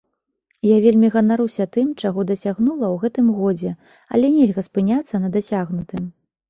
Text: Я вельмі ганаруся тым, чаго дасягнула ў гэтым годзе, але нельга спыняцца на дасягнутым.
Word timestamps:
Я 0.67 0.77
вельмі 0.85 1.11
ганаруся 1.15 1.67
тым, 1.77 1.91
чаго 2.05 2.25
дасягнула 2.31 2.85
ў 2.93 3.05
гэтым 3.05 3.27
годзе, 3.43 3.71
але 4.17 4.35
нельга 4.39 4.61
спыняцца 4.71 5.15
на 5.27 5.35
дасягнутым. 5.39 6.15